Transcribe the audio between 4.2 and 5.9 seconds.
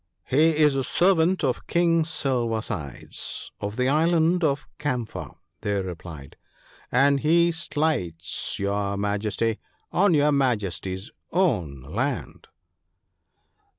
of Camphor,' they